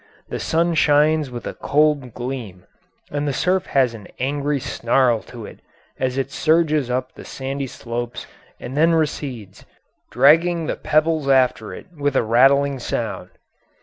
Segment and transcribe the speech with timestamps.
[0.29, 2.65] The sun shines with a cold gleam,
[3.11, 5.59] and the surf has an angry snarl to it
[5.99, 8.25] as it surges up the sandy slopes
[8.59, 9.63] and then recedes,
[10.09, 13.29] dragging the pebbles after it with a rattling sound.